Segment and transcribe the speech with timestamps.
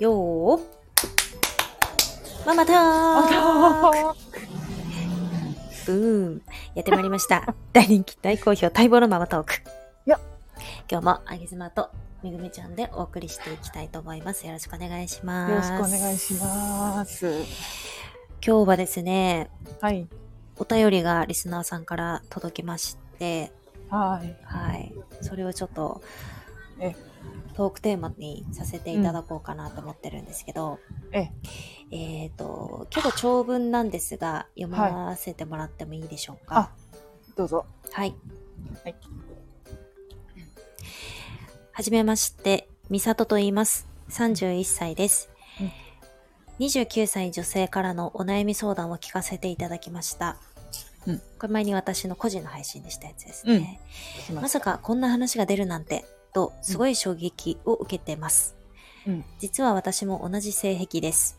[0.00, 0.60] よー
[2.44, 4.40] ママターク
[5.86, 6.42] ブーン
[6.74, 7.54] やってまいりました。
[7.72, 9.54] 大人気、大好評、待望のママトーク。
[10.04, 10.20] よっ
[10.90, 11.90] 今日もあげずまと
[12.24, 14.44] めぐみちゃんでお送りしていきたいと思います。
[14.44, 15.72] よろしくお願いします。
[15.72, 17.26] よろしくお願いします。
[18.44, 19.48] 今日はですね、
[19.80, 20.08] はい。
[20.56, 23.52] お便りがリスナーさんから届きまして、
[23.90, 24.36] はい。
[24.42, 24.92] はい。
[25.20, 26.02] それをちょっと
[26.80, 26.96] え、
[27.54, 30.78] トークテーマにさせていただこうかなと思ってるんですけど、
[31.12, 31.30] え、
[31.90, 36.58] えっ、と、結構長文なんですが、読ませてもらってもいいでしょうか？
[36.58, 36.70] あ
[37.36, 37.64] どうぞ。
[37.92, 38.14] はい。
[38.82, 38.94] はい。
[41.72, 43.88] はじめまして、みさとと言います。
[44.10, 45.30] 31歳です。
[45.60, 45.70] うん
[46.60, 50.36] 29歳女性からのお悩み相談を聞かせていただきました。
[51.06, 53.80] うんこれ前に私の個人の配信でしたやつですね。
[54.24, 54.42] しま。
[54.42, 56.04] ますさかこんな話が出るなんて、
[56.34, 58.56] と、すごい衝撃を受けてます。
[59.06, 59.24] うん。
[59.38, 61.38] 実は私も同じ性癖です。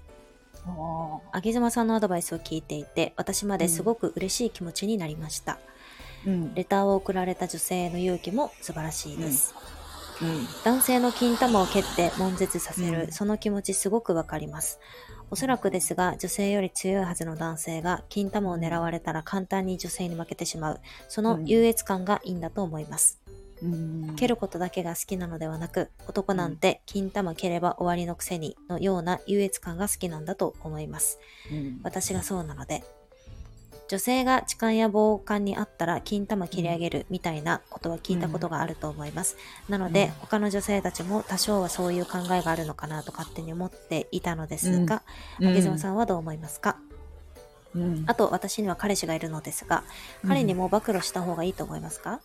[0.65, 5.59] ああげずまさんのアドバイスを聞いていて、私まですごく嬉しい気持ちになりました。
[6.25, 6.53] ーうん。
[6.55, 9.53] レターを送られた女性の勇気も素晴らしいです。
[10.21, 10.47] うん。
[10.63, 14.79] 男性の金玉を蹴って悶絶させる、うんその気持ちすごくわかります。
[15.31, 23.21] おそらくですが、女性より強いはずの男性が金玉を狙われたら簡単に女性に負けてしまう、その優越感がいいんだと思います。
[23.65, 24.15] うん。
[24.15, 31.19] 蹴ることだけが好きなのではなく、男なんて金玉蹴れば終わりのくせにのような優越感が好きなんだと思います。
[31.51, 31.79] うん。
[31.83, 32.83] 私がそうなので。
[33.87, 39.37] 女性が痴漢や暴漢にあったら金玉切り上げるみたいなことは聞いたことがあると思います。
[39.69, 45.03] なので、うん他の女性たちも多少はそういう考えがあるのかなと勝手に思っていたのですが、
[45.39, 46.77] うんあげさんはどう思いますか？
[47.75, 48.05] うん。
[48.07, 49.83] あと、私には彼氏がいるのですが、
[50.27, 52.21] 彼にも暴露した方がいいと思いますか？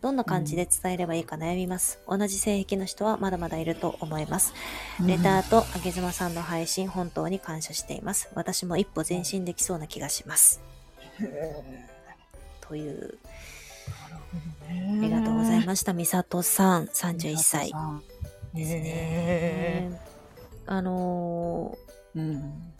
[0.00, 1.98] どんな感じで伝えればいいか悩みます。
[2.08, 4.54] 同じ性癖の人はまだまだいると思います。
[5.06, 8.30] レターとあげずまさんの配信本当に感謝しています。
[8.34, 10.60] 私も一歩前進できそうな気がします。
[12.62, 13.18] という、
[14.00, 14.20] あ
[14.68, 14.72] あ
[15.02, 15.66] りがとうございす。
[15.66, 15.92] ました。
[15.92, 17.72] みさとさん、31歳
[18.54, 20.00] ですねね。
[20.66, 22.72] あのー、うん。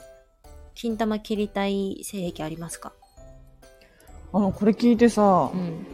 [0.74, 2.92] 金玉切りたい性癖ありますか？
[4.32, 5.86] あの、これ聞いてさう、ん。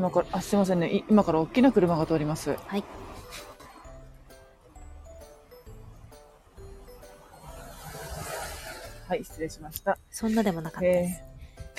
[0.00, 0.90] 今から、あ、すいませんね。
[0.90, 2.56] い今から大きな車が通ります。
[2.66, 2.84] はい。
[9.06, 9.98] はい、失礼しました。
[10.10, 11.22] そんなでもなかったです。
[11.22, 11.30] えー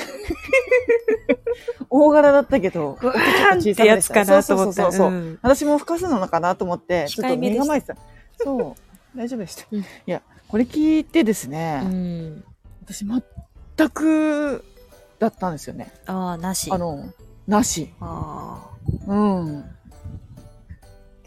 [1.90, 5.10] 大柄だったけど、うわちょっと小さめでしたそうそうそうそう。
[5.10, 7.96] ん私も吹かすのかなと思って、ちょっと目構えてた。
[8.38, 8.76] そ
[9.16, 9.18] う。
[9.18, 9.66] 大丈夫でした。
[9.72, 12.44] うんいや、これ聞いてですね、うん。
[12.84, 14.64] 私全く
[15.20, 15.92] だったんですよね。
[16.06, 16.72] ああ、なし。
[16.72, 17.14] あの、
[17.48, 17.94] なし。
[18.00, 18.70] あ
[19.08, 19.66] うん。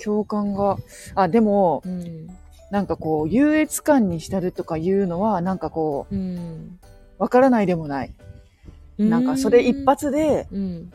[0.03, 0.77] 共感が、
[1.15, 2.27] あ、でもあ。、うん。
[2.71, 6.79] なんかこう、優越感に浸るとかいうのは、なんかこうん。
[7.19, 8.13] う、わからないでもない。
[8.99, 10.93] なんかそれ一発で、うん。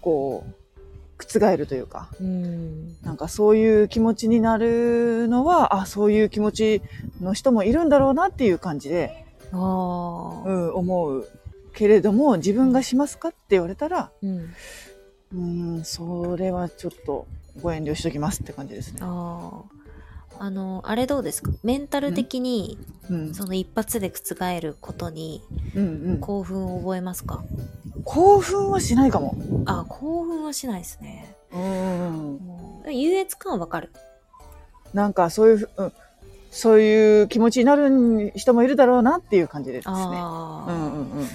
[0.00, 0.52] こう、
[1.18, 2.08] 覆るというか。
[2.20, 2.96] うん。
[3.02, 6.82] なんかそういう気持ちになるのは、あ、そういう気持ち
[7.20, 10.48] の人もいるんだろうなっていう感じで、ああ。
[10.48, 11.28] うん、思う。
[11.72, 14.54] けれども、自分がしますかって言われたら、うん。
[15.32, 17.26] うーん、それはちょっと
[17.62, 19.00] ご遠慮しときますって感じですね。
[19.02, 19.50] あ
[20.38, 20.44] あ。
[20.44, 21.50] あの、あれどうですか？
[21.62, 22.78] メンタル的に、
[23.10, 23.34] うん？
[23.34, 25.42] その一発で覆ることに
[25.74, 26.20] うんうん。
[26.20, 27.42] 興奮を覚えますか？
[28.04, 29.36] 興奮はしないかも。
[29.66, 31.36] あ、興奮はしないですね。
[31.52, 32.36] うん。
[32.36, 33.92] うん優越感はわかる。
[34.92, 35.92] なんかそういうふ、うん、
[36.50, 39.94] そういう気持ちになる人もいるだろうなっていう感じですね。
[39.94, 41.26] ああ、うんうんうん。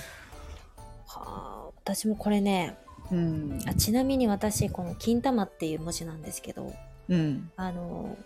[1.17, 1.71] はあ。
[1.83, 2.77] 私もこれね、
[3.11, 3.59] うん。
[3.67, 6.73] あちなみに私、この金玉っていう文字なんですけど、
[7.09, 7.51] うん。
[7.55, 8.17] あの、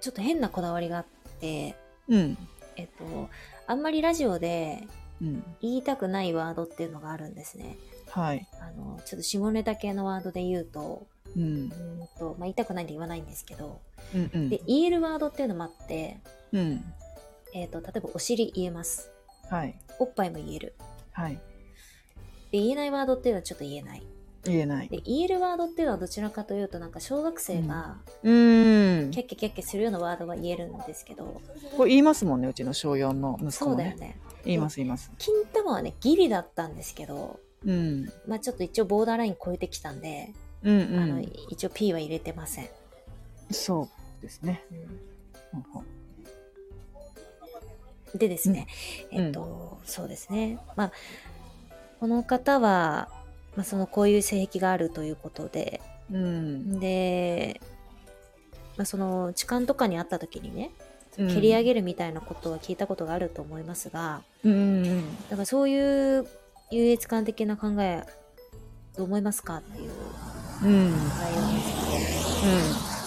[0.00, 1.06] ちょっと変なこだわりがあっ
[1.40, 1.76] て、
[2.08, 2.38] うん。
[2.76, 3.28] えっと、
[3.66, 4.86] あんまりラジオで
[5.20, 5.44] うん。
[5.60, 7.76] 言いたくないワードっていうのがあるんですね。
[8.08, 8.46] はい。
[8.60, 11.70] あの、ちょっと下ネタ系のワードで言うと、うん
[12.18, 13.80] と、まあ、言いたくないんで言わないんですけど、
[14.14, 14.48] うんうん。
[14.48, 16.18] で、言えるワードっていうのもあって、
[16.52, 16.84] うん。
[17.54, 19.10] えっと、例えばお尻言えます。
[19.48, 19.78] はい。
[19.98, 20.74] おっぱいも言える。
[21.12, 21.38] はい。
[22.50, 24.02] で、言えないワードっていうのはちょっと言えない。
[24.44, 24.88] 言えない。
[24.88, 29.10] で、言えるワードっていうのはどちらかというと、なんか小学生がうん。
[29.10, 31.40] キャッキャキャッキャするようなワードは言えるんですけど、
[31.76, 33.52] これ言いますもんね、うちの小4の息子もね。
[33.52, 34.18] そうだよね。
[34.44, 35.10] 言います、言います。
[35.18, 38.06] 金玉はね、ギリだったんですけど、うん。
[38.26, 40.32] まあちょっと一応ボーダーライン超えてきたんで、
[40.62, 41.32] うんあの、うん。
[41.50, 42.68] 一応 P は入れてません。
[43.50, 43.88] そ
[44.20, 44.64] うですね。
[44.72, 45.10] うん
[45.52, 46.00] ほんほん
[48.14, 48.66] でですね、
[49.12, 50.58] うんえっと、そうですね。
[50.76, 50.92] まあ、
[52.00, 53.08] この方は、
[53.56, 56.80] まあ、そのこういう性癖があるということで、うん。
[56.80, 57.60] で、
[58.76, 60.70] まあ、その痴漢とかにあった時にね、
[61.16, 64.52] 蹴り上げるみたいなことは聞いたことがあると思いますが、うん。
[64.52, 66.26] うんだからそういう
[66.70, 68.04] 優越感的な考え
[68.96, 69.90] どう思いますかっていう。
[70.64, 70.70] うん。
[70.70, 70.92] うん。
[70.92, 73.00] 内容ですけど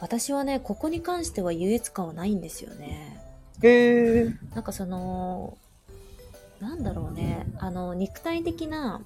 [0.00, 3.20] 私はねここに関しては優越感はないんですよね。
[3.62, 5.56] へえなんかその
[6.64, 7.46] なんだろうね。
[7.58, 9.02] あの肉体的な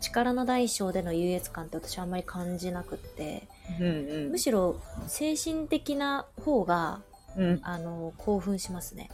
[0.00, 3.48] 力の大小での優越感って私はあんまり感じなくって。
[3.80, 7.00] うんむしろ精神的な方が
[7.36, 7.44] うん。
[7.44, 9.10] うんあの興奮しますね。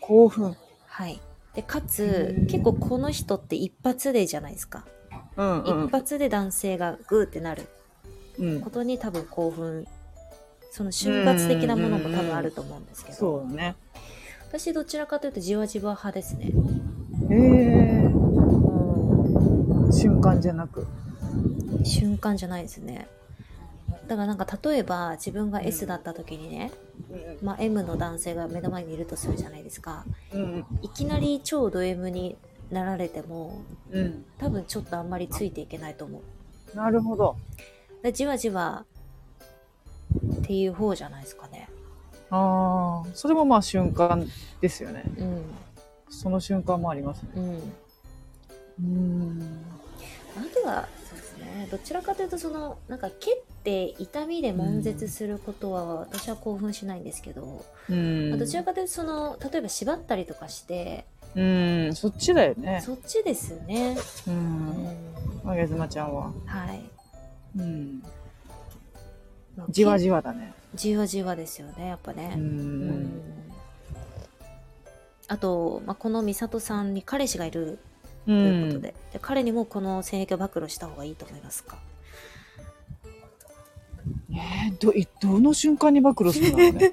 [0.00, 0.56] 興奮。
[0.86, 1.20] はい。
[1.54, 2.46] でかへつー。
[2.50, 4.86] 結構この人って一発でじゃないですか、
[5.36, 5.84] うんうん。
[5.86, 7.68] 一発で男性がグーってなる
[8.38, 8.60] うん。
[8.60, 9.86] ことに多分興奮
[10.70, 13.18] その瞬発的なものも多分あると思うんですけど。
[13.18, 13.76] そうね
[14.48, 16.52] 私どちらかというとじわじわ派ですね。
[17.30, 18.10] へえ
[19.92, 20.86] 瞬間じゃなく。
[21.84, 23.08] 瞬間じゃないですね。
[24.06, 26.70] だからなんか例えば自分が S だった時にね、
[27.42, 30.06] まあ、M の男性が目の前にいるとするじゃないですか。
[30.32, 30.64] うん。
[30.80, 32.36] いきなり超ド M に
[32.70, 33.60] なられても
[33.90, 34.24] うん。
[34.38, 36.22] 多分ちょっとあんまりついていけないと思
[36.74, 36.76] う。
[36.76, 37.36] なるほど。
[38.02, 38.86] でじわじわ
[40.38, 41.67] っていう方じゃないですかね
[42.30, 44.26] ああそれもまあ瞬間
[44.60, 45.04] ですよね。
[45.18, 45.42] うん
[46.10, 47.28] その瞬間もありますね。
[47.36, 47.72] うん。
[48.80, 49.64] うん。
[50.36, 51.68] あとはそうですね。
[51.70, 58.30] どちらかというとそのなんか蹴って痛みで悶絶することは私は興奮しないんですけど、うん。
[58.30, 61.04] まあどちらかというとその例えば縛ったりとかして
[61.34, 61.94] うん。
[61.94, 62.82] そっちだよね。
[62.82, 63.96] そっちですよね、
[64.26, 64.38] ううん。
[64.84, 64.88] ん
[65.44, 66.32] あげずまちゃんは。
[66.46, 66.80] はい。
[67.58, 68.02] うん。
[68.02, 68.10] まあ
[69.70, 70.52] じわじわだね。
[70.74, 72.32] じわじわですよねやっぱね。
[72.36, 72.90] ううん。
[73.04, 73.22] ん
[75.28, 77.78] あと、まあ、この美里さんに彼氏がいる
[78.26, 81.76] うということで,、で彼にもこの性癖を暴露した方がいいと思いますか？
[84.30, 86.92] えーどいどの瞬間に暴露するんだろうね。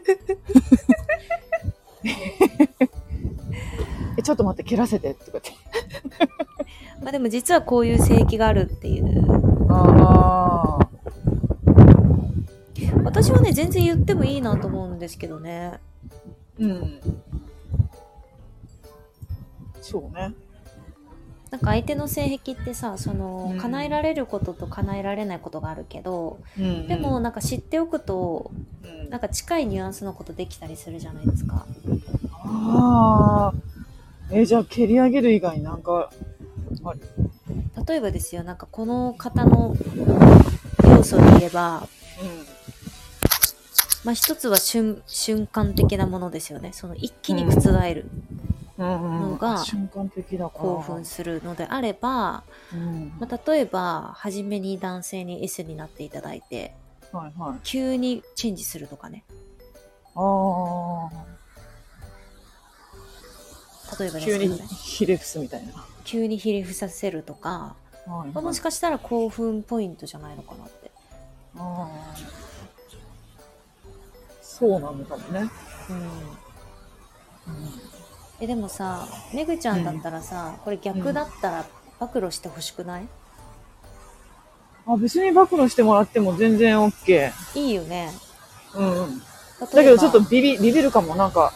[4.18, 5.52] えちょっと待って蹴らせてとかって。
[7.02, 9.26] まあでも実はこういう性癖があるっていう。
[9.70, 10.85] ああ
[13.04, 15.80] 私はね全然言ってもいいなと思うんですけどね。
[16.60, 17.00] うん。
[19.82, 20.34] そうね。
[21.52, 23.58] なんか相手の性癖ってさその、うん。
[23.58, 28.52] 叶えられることと叶えられないことがあるけどうんでもなんか知っておくと
[28.84, 29.10] うん。
[29.10, 31.66] なんか近いニュアンスのことできたりするじゃないですか。
[32.44, 33.54] ああ
[34.32, 36.12] えじゃあ蹴り上げる以外になんか
[36.84, 37.00] ある
[37.88, 39.76] 例えばですよなんかこの方の
[40.84, 41.88] 要素で言えば
[44.06, 46.72] まあ一つは瞬瞬間的なものですよね。
[46.74, 48.06] その一気に覆る、
[48.78, 53.14] のが瞬間的だから興奮するのであれば、うん。
[53.20, 56.76] まあ、例えば初めに男性に S になっていただいて
[57.12, 59.24] はいはい急にチェンジするとかね
[60.16, 61.10] ああ
[64.00, 67.76] 例えばです急にけどねひれ伏すみたいな急にひれ伏させるとか、は
[68.06, 70.92] いまあはいもしかしたら興奮ポイントじゃないのかなって、
[71.58, 72.45] ああ
[74.58, 75.50] そうなのかもね、
[75.90, 76.10] うん、
[78.40, 81.66] えでもさめぐちゃんだったらさ、これ逆だったら
[82.00, 83.08] 暴露してほしくない、
[84.88, 88.12] あ別に暴露してもらっても全然 OK いいよね。
[88.76, 89.22] うん
[89.60, 91.16] だけどちょっとビビビビるかも。
[91.16, 91.52] なんか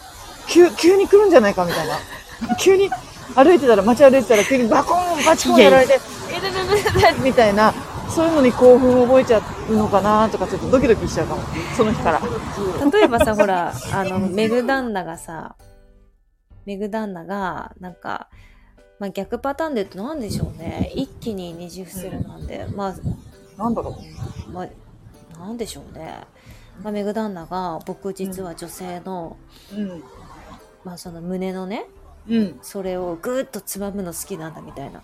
[0.47, 1.95] 急急に来るんじゃないかみたいな。
[2.59, 2.89] 急に
[3.35, 5.99] 歩いてたら街歩いてたら急にバコーンバチコンやられて
[6.31, 7.73] 「えでででででみたいな
[8.09, 11.41] そういうのに興奮を覚えちゃうのかなとかちょっとドキドキしちゃうかも。
[11.75, 12.21] その日から。
[12.91, 15.55] 例えばさほらあのめぐ旦那がさ
[16.65, 18.29] めぐ旦那がなんか、
[18.99, 20.91] まあ、逆パターンで言うと何でしょうね。
[20.95, 22.95] 一気にねじ伏せるなんで、まあ
[23.57, 23.97] なんだろ
[24.53, 26.19] まあ、なんでしょうね。
[26.83, 29.35] まあ、めぐ旦那が、僕実は女性の、
[29.73, 30.03] ううん。
[30.85, 31.87] まあその胸のね、
[32.29, 32.59] うん。
[32.61, 35.01] それをぐーっとつまむの好きなんだみたいな。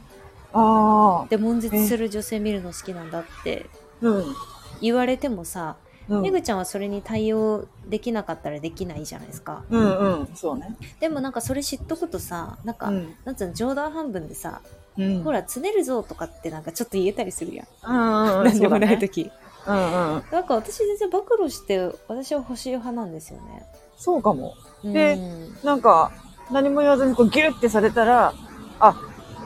[0.57, 3.69] ああで、悶絶する女性見るの好きなんだって。
[4.01, 4.35] うん。
[4.81, 5.75] 言われてもさ、
[6.07, 6.21] うん。
[6.21, 9.63] めぐちゃんはそれに対応できなかったらできないじゃないですか。
[9.69, 10.27] うんうん。
[10.33, 10.77] そうね。
[11.01, 13.15] でもなんかそれ知っとくとさ、なんか、うん。
[13.25, 14.61] なんつうの、冗談半分でさ、
[14.97, 15.23] うん。
[15.23, 17.67] ほら、つねるぞとかってなんかちょっと言えたりするやん。
[17.85, 19.25] うんうん なんでもないそう。
[19.67, 20.23] うんうん。
[20.31, 23.65] なんか私全然暴露して、私は欲しい派なんですよね。
[23.97, 24.53] そうかも。
[24.83, 24.93] うん。
[24.93, 25.19] で
[25.63, 26.11] なんか、
[26.51, 28.33] 何も言わずにこうギュッてされたら、
[28.79, 28.95] あ、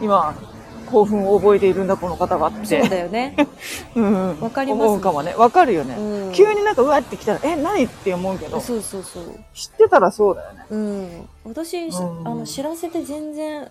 [0.01, 0.35] 今、
[0.91, 2.89] 興奮を覚えているんだ、この方はっそうて。
[2.89, 3.35] だよね。
[3.95, 4.41] う んうん。
[4.41, 5.33] わかります思うかもね。
[5.35, 5.95] わかるよね。
[5.95, 9.23] うん急になんかうわってきたら、え、何って思うけど、そうそうそう。
[9.53, 10.65] 知ってたらそうだよね。
[10.69, 11.29] うん。
[11.45, 13.67] 私、しうんあの、知らせて全然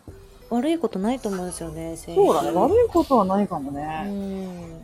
[0.51, 2.51] 悪いことないと思うんですよね、性そうだね。
[2.53, 2.85] 悪い。
[2.87, 4.03] いことはないかもうね。
[4.03, 4.83] ん。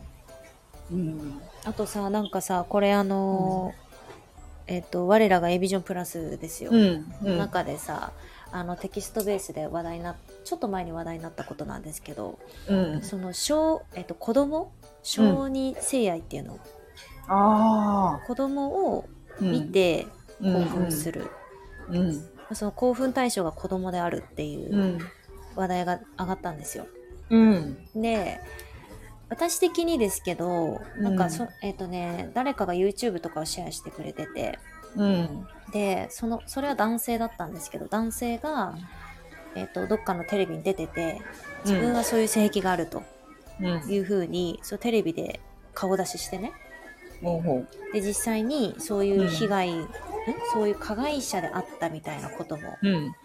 [0.91, 1.41] うん。
[1.65, 3.85] あとさ、なんかさ、これあのー
[4.67, 6.71] えっ、と、我らが A ビジョンプラスですよ。
[6.73, 7.05] うん。
[7.23, 7.37] うん。
[7.37, 8.11] 中でさ、
[8.55, 13.01] あのテキストベースで話題な、ちょっと前に話題になったことなんですけど、うん。
[13.01, 14.71] その小、えっ、と、子供
[15.03, 16.59] 小児性愛っていうの、
[17.27, 18.25] ああ。
[18.25, 19.09] 子供を
[19.41, 20.07] うん見て
[20.39, 21.27] うん興奮する。
[21.89, 22.25] うん。
[22.53, 24.99] その興奮対象が子供であるっていううん
[25.57, 26.87] 話題が上がったんですよ。
[27.29, 27.77] うん。
[27.93, 28.39] で、
[29.27, 34.59] 私的にですけど、なんうんかそ、えっ、とね、誰かが YouTube とかをシェアしてくれてて、
[34.95, 35.47] うん。
[35.71, 38.75] で、その、それは男性だったんですけど、男性が、
[39.55, 41.21] えっ、と、どっかのテレビに出てて、
[41.63, 43.03] 自分はそういう性癖があると
[43.59, 43.91] うん。
[43.91, 45.39] いうふうに、そうテレビで
[45.73, 46.51] 顔出ししてね。
[47.93, 49.87] で、実際にそういう被害、ん？
[50.53, 53.15] そういう加害者であったみたいなこともうん。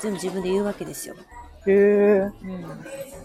[0.00, 1.16] 全部自分で言うわけですよ。
[1.66, 2.30] へえ。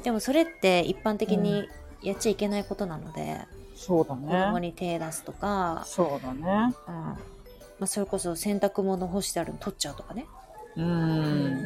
[0.03, 1.70] でもそれって一般的に
[2.01, 3.39] やっちゃいけないことなので、
[3.75, 4.68] そうだ子供ね。
[4.68, 6.74] に手出すとか、そうだね。
[6.88, 7.33] うん
[7.80, 10.25] まあ、それこそ洗濯物干してあるの取っちゃうとかね、
[10.75, 11.65] うん。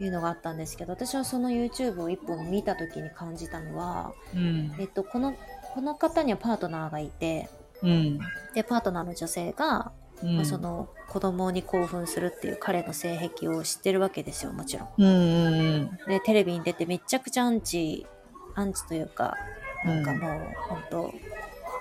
[0.00, 4.74] いうのがあったんですけど私はその YouTube を一本見た時に感じたのは、うん。
[4.78, 5.34] えっと、この
[5.74, 7.48] この方にはパートナーがいて
[7.82, 8.18] うん。
[8.54, 14.88] でパートナーの女性が、うんまあその子供に興奮するっていう彼の性癖を知ってるわけですよもちろん。
[14.98, 18.06] うんうんでテレビに出てめちゃくちゃアンチ
[18.54, 19.36] アンチというか
[19.84, 21.12] なんかもうほんと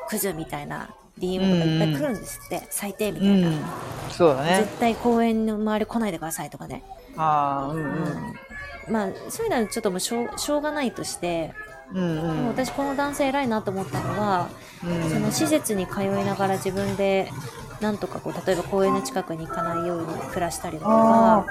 [0.10, 3.39] クズみたいな DM とかいっぱい来るんですって、最低みたうん。
[3.39, 3.63] いな、うん。
[4.10, 4.79] そうだね絶。
[4.79, 6.84] 対公園の周り来ないでくださいとかね、
[7.17, 8.34] ああ、うん
[8.89, 11.53] まあそういうのはちょっともうしょうしょうがないとして、
[11.93, 12.03] うん。
[12.03, 14.50] うんでも私この男性偉いなと思ったのは、
[14.84, 15.10] うん。
[15.10, 17.32] その施設に通いながら自分で
[17.79, 21.46] なんとかこう例えば公園の近くに行かないように暮らしたりとあか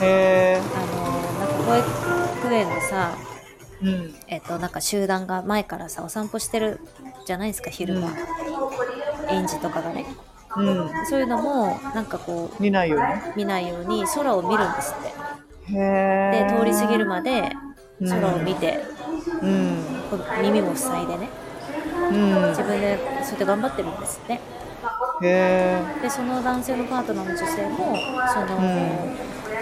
[0.00, 0.04] あ。
[0.04, 0.60] へえ。
[0.60, 1.02] あの
[1.40, 3.16] なんか保育園のさ
[3.82, 4.14] うん。
[4.28, 6.80] えっとなんか集団が前からさお散歩してる
[7.26, 8.08] じゃないですか昼間、
[9.30, 10.06] 園児とかがね
[10.56, 11.06] うん。
[11.06, 13.02] そういうのもなんかこ見ないようう
[13.36, 15.78] 見ないように空を見るんですってに。
[15.78, 16.46] へえ。
[16.48, 17.52] で通り過ぎるまで
[18.00, 18.80] うん空を見て、
[19.40, 19.84] うん。
[20.10, 21.28] こう耳も塞いでね
[22.10, 22.48] うん。
[22.50, 24.38] 自分でそうやって頑張ってるんですってへ
[25.22, 25.82] え。
[26.02, 27.98] でその男性のパートナーの女性も
[28.32, 28.46] その、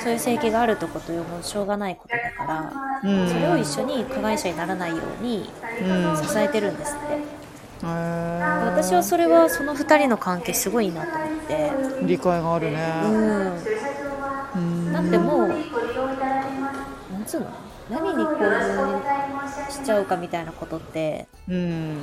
[0.00, 3.28] そういう性癖があるとこというもうしょうがないことだから、うん。
[3.28, 5.48] それを一緒に加害者にならないように
[5.80, 6.26] うん。
[6.26, 7.41] 支えてるんですって。
[7.82, 11.72] 私はそれはその2人の関係すごいいいなと思って
[12.04, 12.78] 理解があるうね。
[13.02, 13.58] ん
[14.54, 14.92] うん。
[14.92, 15.64] だってもうなん
[17.26, 17.46] つうの？
[17.90, 19.02] 何に興奮
[19.70, 22.02] しちゃうかみたいなことってうん。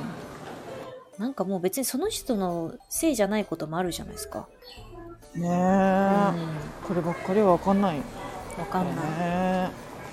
[1.18, 4.48] なんかもう別にその人のせいじゃないこともあるじゃないですか。
[5.34, 6.32] ねうんえ。
[6.86, 7.98] こればっかりはわかんない。
[8.58, 8.94] わかんない。
[9.18, 9.70] ね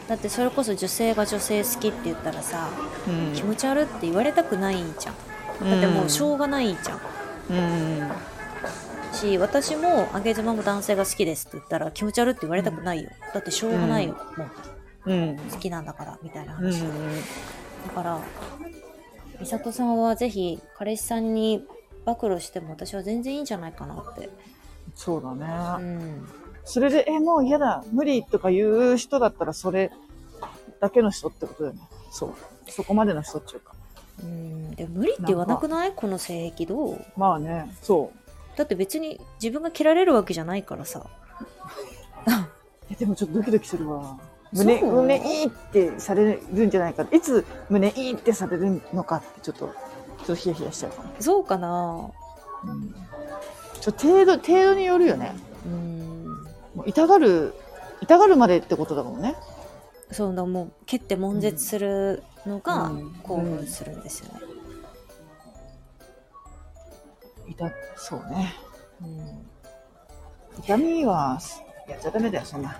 [0.08, 2.70] だってそれこそ女性が女性好きって言ったらさ、
[3.08, 3.34] うん。
[3.34, 5.16] 気持ち悪って言われたくないじゃん。
[5.62, 7.00] だってもうしょうがないじゃん。
[7.50, 8.12] うん。
[9.14, 13.10] し、私もあげ妻も男性が好きですって言ったら気持ち悪って言われたくないよ。
[13.34, 14.16] だってしょうがないよ。
[14.38, 14.46] も
[15.06, 15.38] ううん。
[15.52, 16.72] 好きなんだから、みたいなうん。
[16.72, 16.82] 話。
[16.82, 18.20] だから、
[19.40, 21.64] 美里さんはぜひ彼氏さんに
[22.06, 24.30] 暴露しても私は全然いいんじゃないかなって。
[24.96, 25.46] そうだうね。
[25.86, 26.28] ん。
[26.66, 29.92] それで、え、もう嫌だ、無理とか言う人だったら、それ
[30.82, 31.82] だけの人ってことだよね。
[32.12, 32.36] そう。
[32.70, 33.74] そこまでの人っていうか。
[34.22, 34.72] うん。
[34.76, 35.94] でも無理って言わなくない？
[35.96, 37.06] この性癖どう？
[37.16, 38.12] まあね、そ
[38.56, 41.06] だって別に自分が切られるわけじゃないからさ。
[43.00, 44.18] でもちょっとドキドキするわ。
[44.54, 47.06] 胸、そう胸いいってされるんじゃないか。
[47.12, 49.74] いつ胸いいってされるのかって、ちょっと、ちょ
[50.24, 51.10] っとヒヤヒヤしちゃうかも。
[51.20, 52.12] そうかな
[52.64, 52.96] うん
[53.82, 55.36] ちょ程度、程度によるよね。
[55.66, 56.26] うん。
[56.76, 57.54] もう痛がる、
[58.02, 59.36] 痛がるまでってことだもんね。
[60.12, 64.42] そうだ、もう蹴って悶絶するのがうん興奮するんですよね。
[67.48, 68.54] 痛、そうね。
[69.02, 70.64] うん。
[70.64, 71.40] 痛みは、
[71.88, 72.76] やっちゃダメだよ、そんな。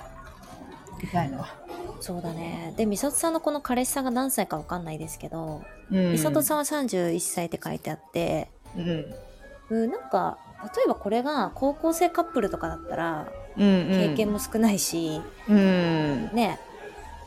[1.02, 1.56] 痛いのは。
[2.00, 2.74] そうだね。
[2.78, 9.16] で、美里さんのこの彼氏さんが何歳かわかんないですけど、うん美里さんは31歳って書いてあって、うん。
[9.70, 10.38] うん、なんか、
[10.76, 16.30] 例えばこれが高校生カップルとかだったら、うん、経験も少ないし、うん。
[16.34, 16.60] ね、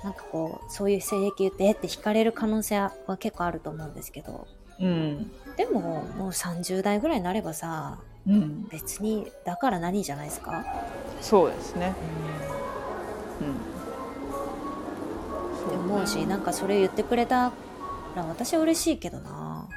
[0.03, 4.47] なんかこう、そういう性癖言って、えって惹かれる可能性は結構あると思うんですけど、
[4.81, 5.31] うん。
[5.57, 5.81] でも、
[6.17, 8.67] もう30代ぐらいになればさ、うん。
[8.69, 10.65] 別に、だから何じゃないですか？
[11.21, 11.95] そうですね。
[13.41, 13.53] うん。
[15.69, 17.53] って思うし、なんかそれ言ってくれた
[18.17, 19.69] ら私は嬉しいけどな。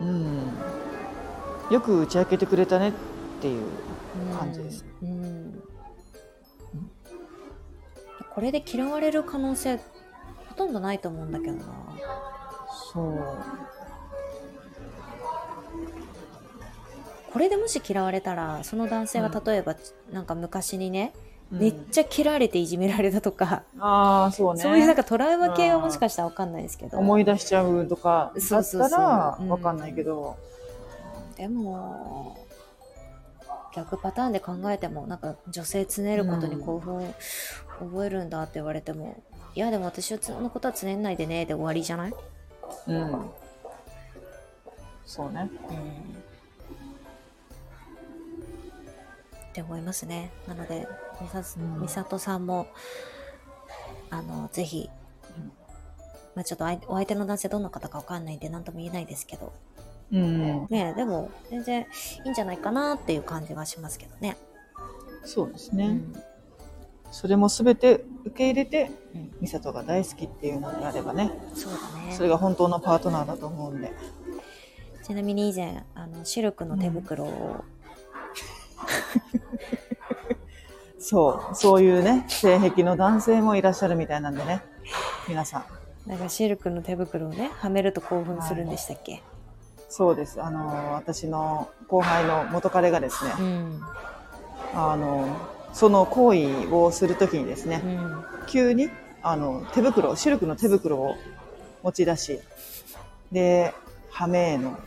[0.00, 0.52] うん。
[1.70, 2.92] よく打ち明けてくれたねっ
[3.40, 3.62] ていう。
[3.62, 4.84] うん感じです。
[5.02, 5.62] うん。
[8.34, 9.76] これで嫌われる可能性
[10.48, 11.64] ほとんどないと思うんだけどな。
[12.92, 13.36] そう。
[17.32, 19.74] これでもし嫌われたらその男性が例えば、
[20.12, 21.14] なんか昔にね、
[21.50, 21.58] うん。
[21.58, 24.62] めっちゃ嫌われていじめられたとか、ああ、そうね。
[24.62, 26.98] そういうなんかトラウマ系はもしかしたらわかんないですけど。
[26.98, 29.48] 思い出しちゃうとかだったらうん。
[29.48, 30.36] わかんないけど、
[31.36, 32.41] でも
[33.74, 37.14] 逆パターンで考えてもなんか女性つねることに興奮を
[37.80, 39.22] 覚えるんだって言われても、
[39.54, 42.14] いやでも私のことはつねんないでねで終わりじゃない、
[42.86, 43.30] うん。
[45.04, 45.50] そうね。
[49.50, 50.32] って思いますね。
[50.48, 50.88] なので
[51.20, 51.80] みさうん。
[51.82, 52.66] みさんも
[54.10, 54.88] あのぜひ、
[56.34, 59.52] まあ、ちょっと相お相手の男性どんな方かわかんないんで何とも言えないですけど
[60.12, 60.66] うん。
[60.70, 61.86] ねでも全然
[62.24, 64.36] いいんじゃないかなっていう感じはしますけどね。
[65.24, 65.86] そうですね。
[65.86, 66.14] うん
[67.14, 73.92] それもすべて受け入れて、うんミサトが大好きっていうのであればね、そうだねそれが本当のパートナーだと思うんで。
[75.02, 77.64] ちなみに以前あのシルクの手袋を、
[80.98, 84.62] そう、そういうね、性癖の男性もいらっしゃるみたいなんでね、
[85.28, 85.66] 皆さ
[86.06, 86.08] ん。
[86.08, 89.22] なんかシルクの手袋をねはめると興奮するんでしたっけ、
[89.92, 90.42] そうです。
[90.42, 93.80] あの、私の後輩の元彼がですね、うん。
[94.72, 95.36] あの、
[95.74, 98.24] その行為をするときにですねう、ん。
[98.46, 98.88] 急に、
[99.22, 101.18] あの、手袋、シルクの手袋を
[101.82, 102.40] 持ち出し、
[103.30, 103.74] で、
[104.10, 104.78] はめーの、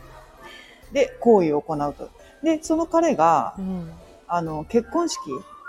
[0.92, 2.10] で、行為を行うと。
[2.42, 3.92] で、その彼がう、ん。
[4.26, 5.20] あの、結婚式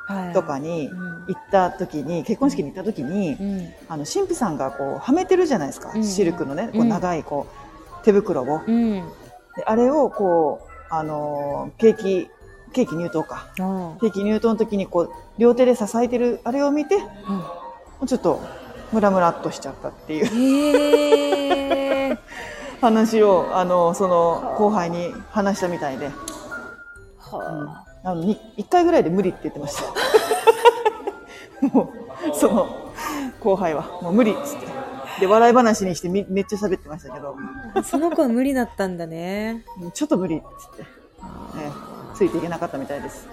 [0.08, 0.34] はい。
[0.34, 1.25] とかにうん。
[1.27, 3.74] 行った時に、結婚式に行った時に、うん。
[3.88, 5.91] あの、神父さんがこう、はめてるじゃないですか。
[5.94, 6.03] うん。
[6.03, 6.89] シルクのね、こううん。
[6.89, 7.46] 長い、こ
[8.01, 8.62] う、手袋を。
[8.65, 9.03] うん
[9.57, 12.29] であれを、こう、あのー、ケーキ、
[12.71, 13.47] ケーキ入刀か。
[13.59, 16.97] あケーキ入刀の時に、こう、両手で支えてる、あれを見て、
[18.01, 18.39] うちょっと、
[18.91, 20.25] ムラムラっとしちゃったっていう。
[20.25, 22.17] へえ
[22.79, 26.12] 話を、あの、その、後輩に話したみたいで、
[27.19, 29.84] はあの、に一回ぐらいで無理って言ってました。
[31.73, 31.91] も
[32.32, 32.67] う、その、
[33.39, 34.76] 後輩は、もう無理っつって。
[35.19, 37.36] で、笑い話にしてみめっちゃ喋ってましたけど、
[37.73, 40.88] あその子は無理だったんだねちょっと無理っつって、ね、
[42.15, 43.27] ついていけなかったみたいです。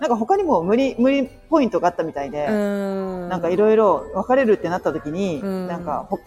[0.00, 6.18] なんか他にも無理、無理ポイントがあったみたいで、うんなんかいろいろ別れるってなった時に、うんなんかほ、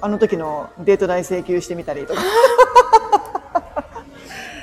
[0.00, 2.22] あの時のデート代請求してみたりとか。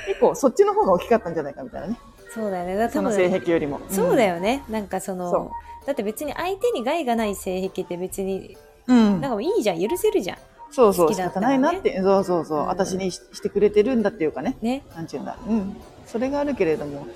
[0.08, 2.00] 結構そっちの方が大きかったんじゃないかみたいなね。
[2.34, 3.80] そうだよねだその性癖よりも。
[3.89, 4.36] そうだよ。
[4.36, 5.52] よね、なんかそのそ
[5.86, 9.21] だって別に相手に害がない性癖って別にうん。
[9.21, 10.38] なんかいいじゃん許せるじゃん。
[10.71, 12.67] そうそう、好き仕方ないなって、そうそうそう、うん。
[12.67, 14.84] 私にししてくれてるんだっていうかね、ね。
[14.95, 15.38] なんちゅうんだ。
[15.48, 15.78] うん。
[16.06, 17.08] それがあるけれども、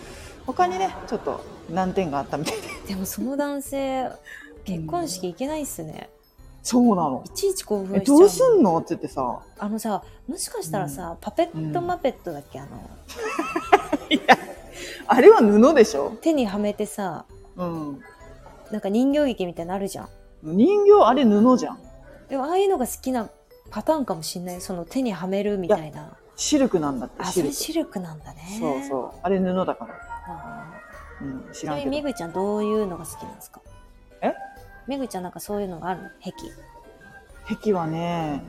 [0.45, 2.61] 他にね、ちょっと難点があったみたいで。
[2.89, 4.09] でもその男性
[4.65, 6.09] 結婚式行けないっすね、
[6.63, 7.23] そうなの。
[7.25, 7.29] い。
[7.29, 8.77] ちいち興奮え、しちゃうどうすんの？
[8.77, 12.59] って言ってさ、あのさもしかしたらさ、パペットマペットだっけ？
[12.59, 12.69] あの。
[15.07, 16.17] あれは布でしょ。
[16.21, 17.25] 手にはめてさ
[17.57, 18.01] うん。
[18.71, 20.09] なんか人形劇みたいなのあるじゃん
[20.43, 21.79] 人形、あれ布じゃん。
[22.29, 23.29] でもああいうのが好きな
[23.69, 27.53] パターンかもしんないその手にはめるみたいなシルクなんだって、あシルク。
[27.53, 29.19] それシルクなんだねそうそう。
[29.23, 29.95] あれ布だから。
[30.27, 30.73] あ
[31.21, 32.01] うん、知らんけど。
[32.01, 33.61] ぐちゃんどういうのが好きなんですか？
[34.21, 34.33] え？
[34.87, 36.09] めぐちゃんなんかそういうのがあるの？
[36.21, 36.31] 癖
[37.55, 38.43] 壁はね、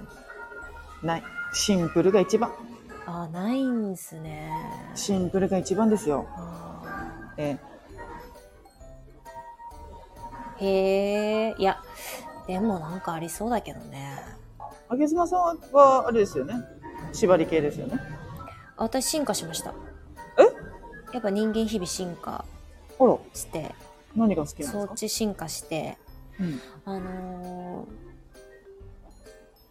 [1.03, 1.23] ない。
[1.53, 2.53] シンプルが一番。
[3.07, 4.53] あーないんすね
[4.95, 6.27] シンプルが一番ですよ。
[6.37, 7.70] あえー
[10.61, 11.83] へえいや
[12.47, 14.19] でもなんかありそうだけどね
[14.89, 16.55] あげずまさんは、あれですよね。
[17.13, 18.01] 縛り系ですよね。
[18.77, 19.73] あ私進化しました
[20.39, 21.13] え？
[21.15, 22.45] やっぱ人間日々進化
[22.99, 23.73] あら、して
[24.17, 24.95] 何が好きなんそっですか？
[24.97, 25.97] ち進化して
[26.41, 26.61] うん。
[26.85, 28.11] あのー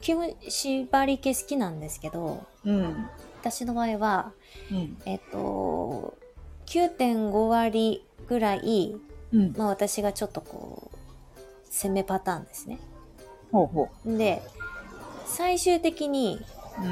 [0.01, 3.09] 基本縛り系好きなんですけどうん。
[3.41, 4.31] 私の場合は
[4.71, 4.97] うん。
[5.05, 6.17] えっと
[6.65, 8.95] 9.5割ぐらい、
[9.33, 9.53] うん。
[9.57, 11.39] まあ、私がちょっとこう
[11.69, 12.79] 攻めパターンですね
[13.51, 14.41] ほうほで
[15.25, 16.39] 最終的に
[16.79, 16.83] う。
[16.83, 16.87] う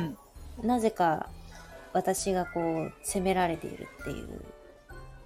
[0.64, 0.68] ん。
[0.68, 1.30] なぜか
[1.94, 4.42] 私がこう責められているっていう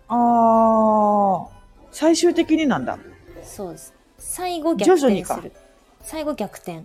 [0.07, 1.47] あー、
[1.91, 2.97] 最終的になんだ。
[3.43, 5.61] そうです最後逆徐々にか転する
[6.01, 6.83] 最後逆転、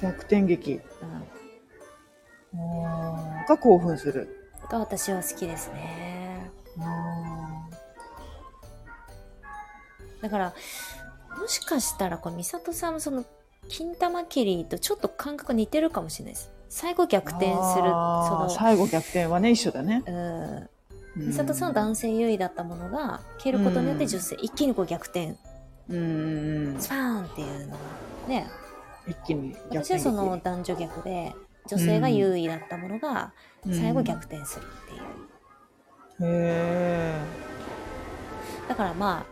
[0.00, 0.80] 逆転劇。
[2.52, 4.50] うん、が興奮する。
[4.68, 7.27] が私は好きですねあ
[10.22, 10.54] だから
[11.38, 13.24] もしかしたらこの美里さんもその
[13.68, 16.50] 金玉切りとちょっと感覚似てるかもしれないです。
[16.68, 20.02] 最後逆転するそ最後逆転はね、一緒だね。
[20.06, 20.68] の
[21.16, 21.22] うん。
[21.22, 21.26] うん。
[21.28, 25.36] 美里さんは男性優位だったものが蹴ることによってうん女性、一気にこう逆転。
[25.88, 26.76] うん。
[26.78, 27.78] スパーンっていうのが
[28.28, 28.46] ね。
[29.08, 31.34] 一気に逆私はその男女逆で
[31.66, 33.32] 女性が優位だったものが
[33.64, 37.18] 最後逆転するっていう、へ
[38.68, 39.26] だからまあ、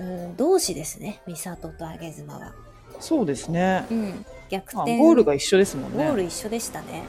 [0.00, 2.52] うん、同志ですね、美里と上妻は。
[2.92, 2.96] え。
[3.00, 3.86] そうですね。
[3.90, 4.98] うん、逆あ転。
[4.98, 6.04] ゴールが一緒ですもんね。
[6.04, 7.02] ゴール一緒でしたね。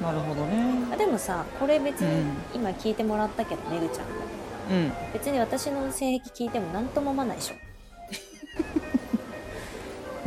[0.00, 0.86] なるほどね。
[0.92, 4.12] あでもさ、これ別にうん今聞いてもらったけど、めぐちゃんも。
[4.70, 4.92] うん。
[5.12, 7.54] 別に私の性癖聞いても何とも思わないでしょ。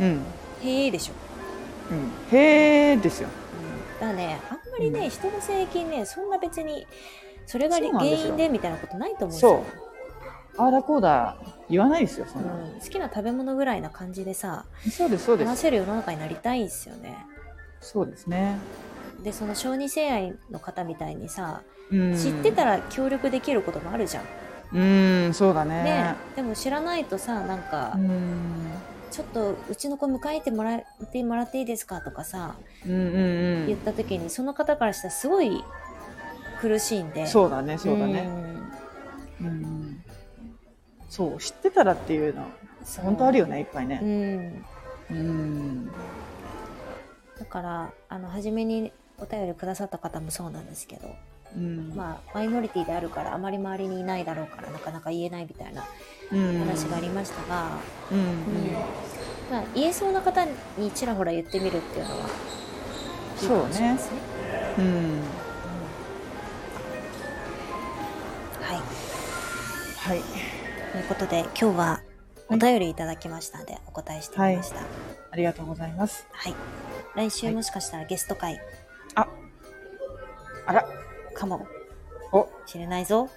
[0.00, 0.24] うん。
[0.62, 1.12] へえでしょ。
[1.92, 2.36] うん。
[2.36, 3.28] へえですよ。
[4.00, 6.86] だからね、あんまりね、人の性癖ね、そんな別に、
[7.48, 9.64] それが原因でみたいなことないと思うんですよ。
[10.58, 11.36] ああだこうだ
[11.70, 12.52] 言わないですよ、そんな。
[12.52, 15.48] うん、好きな食べ物ぐらいな感じでさ、そうです、そうです。
[15.48, 17.16] 話せる世の中になりたいですよね。
[17.80, 18.58] そうですね。
[19.22, 22.16] で、その小児性愛の方みたいにさ、うん。
[22.16, 24.24] 知ってたら協力できることもあるじゃん。
[24.74, 25.84] うん、そうだね。
[25.84, 28.68] ねでも知らないとさ、なんか、うん。
[29.10, 32.56] ちょっとうちの子迎えてもらってもらっていいですかとかさ、
[32.86, 35.64] うんうん言った時にその方からしたらすごい
[36.60, 37.22] 苦しいんで。
[37.22, 37.26] うん。
[37.26, 38.22] そうだね、そうだね。
[38.22, 38.68] ん
[39.40, 40.02] うん。
[41.08, 42.46] そう、知ってたらっていうの、
[42.84, 43.96] そう本当あるよね、いっぱいうね。
[43.96, 44.64] ん。
[45.10, 45.86] うん。
[45.86, 45.92] だ
[47.48, 51.14] から、あの、初めにお便りくださった方もそうなんですけど、
[51.56, 51.92] うん。
[51.94, 55.84] まあ、マイノリティであるから、あまり周りにいないだろうから、なかなか言えないみたいな
[56.32, 57.78] うん話がありましたが、
[58.10, 58.18] うん。
[58.18, 58.26] うん
[59.50, 60.44] まあ、言えそうな方
[60.76, 62.26] にちらほら言ってみるっていうのは、
[63.40, 64.18] いいかもしれないですね。
[64.78, 65.22] うん。
[68.68, 68.80] はい。
[69.96, 70.22] はい。
[70.92, 72.02] ということで、今日は
[72.50, 74.80] お便りいただきましたので、お答えしてみました。
[75.30, 76.26] ありがとうございます。
[76.32, 76.54] はい。
[77.16, 78.60] 来週もしかしたらゲスト会
[79.14, 79.26] あ、
[80.66, 80.86] あら、
[81.32, 81.66] かも
[82.30, 83.30] お、しれないぞ。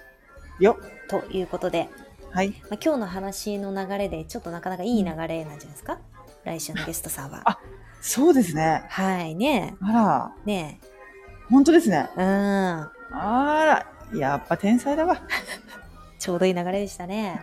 [0.60, 1.88] よ、ということで、
[2.30, 2.50] はい。
[2.50, 5.98] まあ、今日の話の流れでちょっとなかなかいい流れなんじゃないですか、
[6.44, 7.40] 来週のゲストさんは。
[7.46, 7.58] あ
[8.02, 8.84] そうですね。
[8.90, 10.80] はい、ねあら、え、ね
[11.48, 12.10] 本当ですね。
[12.18, 12.90] え、うん、あ
[13.64, 15.20] ら、やっぱ天才だわ。
[16.18, 17.42] ちょうどいい流れでしたね。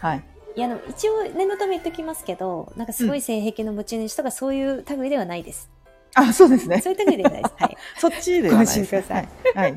[0.00, 0.24] はい。
[0.56, 5.70] いや、一応念のため言っときますけど、なんかすごい性癖の持ち主とかそういう類ではないです。
[6.14, 6.80] あ、そうですね。
[6.80, 7.54] そういう類ではないです。
[7.56, 7.76] はい。
[7.98, 8.86] そっちではないです、ね。
[8.86, 9.72] ご安心くださいはい。
[9.72, 9.76] は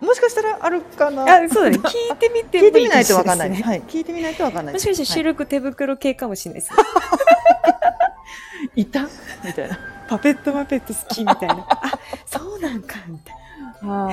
[0.00, 1.26] もしかしたらあるかな。
[1.48, 1.78] そうだね。
[1.82, 3.50] 聞いてみて聞いてみないとわかんない。
[3.50, 3.62] ね。
[3.62, 3.82] はい。
[3.82, 4.74] 聞いてみないとわかんない。
[4.74, 6.72] もしかしてはい収録手袋系かもしれないです。
[8.76, 9.02] いた？
[9.44, 9.78] みたいな。
[10.08, 11.66] パペットマペット好きみたいな。
[11.68, 13.36] あ、そうなんか、みたい
[13.82, 14.10] あな。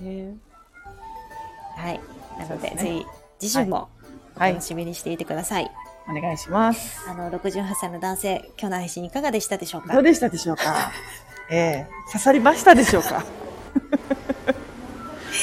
[0.00, 0.34] ね
[1.76, 2.00] はい。
[2.38, 3.06] なので、ですねぜひ、
[3.38, 3.88] 次週も
[4.36, 5.70] おはい楽しみにしていてください。
[6.08, 7.00] お願いします。
[7.08, 9.92] あの、68歳の男性、今日の配信いかがでしたでしょうか？
[9.94, 10.90] どうでしたでしょうか？
[11.50, 13.24] ええ刺さりましたでしょうか？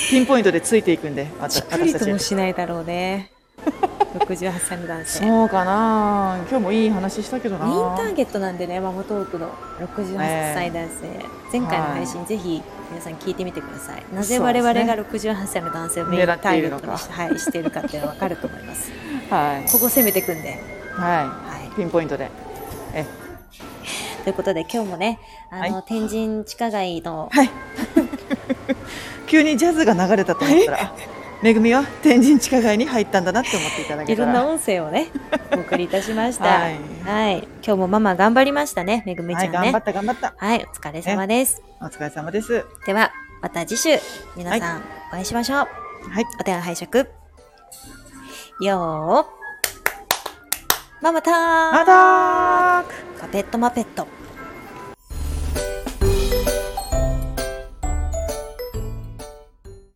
[0.10, 2.18] ピンポイントでついていくんで、わたしっくりとも。
[2.18, 3.32] しないだろうね。
[4.20, 5.20] 68歳の男性。
[5.28, 11.26] そうかな今日もいい話したけどなメインターゲットなんでね、ママトークの68歳男性。
[11.58, 12.62] 前回の配信、ぜひ
[12.94, 14.04] 皆さん聞いてみてください。
[14.14, 18.92] なぜ我々が68歳の男性をメインターゲットにし,、はい、しているかっていうのがわかると思います。
[19.32, 19.72] はい。
[19.72, 20.60] ここ攻めていくんで。
[20.92, 21.28] は。
[21.44, 22.30] はいピンポイントで。
[22.94, 24.24] え、い。
[24.24, 27.50] ということで今日もね、あの、は天神地下街の、はい。
[29.26, 30.94] 急にジャズが流れたと思ったら、 あ
[31.44, 34.32] めぐみは天神地下街に入ったんだなって思っていただけたら。
[34.32, 35.10] いろんな音声をね、
[35.52, 36.46] お送りいたしました。
[36.46, 37.48] ははいい。
[37.62, 39.60] 今日もママ頑張りましたね、めぐみちはい、ゃんね。
[39.60, 40.34] 頑張った頑張った。
[40.38, 41.62] はい、お疲れ様です。
[41.82, 42.66] お疲れ様です。
[42.86, 44.00] では、また次週、
[44.38, 45.58] 皆さんお会いしましょう。
[46.10, 46.26] はい。
[46.40, 47.10] お手を拝借。
[48.62, 51.04] よー。
[51.04, 52.84] ママターまたー
[53.20, 54.08] パペットマペット。